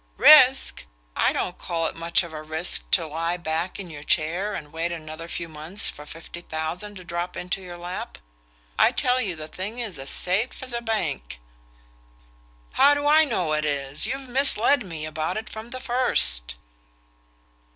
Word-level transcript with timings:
"Risk? 0.17 0.85
I 1.15 1.31
don't 1.31 1.59
call 1.59 1.85
it 1.85 1.95
much 1.95 2.23
of 2.23 2.33
a 2.33 2.41
risk 2.41 2.89
to 2.89 3.05
lie 3.05 3.37
back 3.37 3.79
in 3.79 3.91
your 3.91 4.01
chair 4.01 4.55
and 4.55 4.73
wait 4.73 4.91
another 4.91 5.27
few 5.27 5.47
months 5.47 5.89
for 5.89 6.07
fifty 6.07 6.41
thousand 6.41 6.95
to 6.95 7.03
drop 7.03 7.37
into 7.37 7.61
your 7.61 7.77
lap. 7.77 8.17
I 8.79 8.93
tell 8.93 9.21
you 9.21 9.35
the 9.35 9.47
thing's 9.47 9.99
as 9.99 10.09
safe 10.09 10.63
as 10.63 10.73
a 10.73 10.81
bank." 10.81 11.39
"How 12.71 12.95
do 12.95 13.05
I 13.05 13.25
know 13.25 13.53
it 13.53 13.63
is? 13.63 14.07
You've 14.07 14.27
misled 14.27 14.83
me 14.83 15.05
about 15.05 15.37
it 15.37 15.47
from 15.51 15.69
the 15.69 15.79
first." 15.79 16.55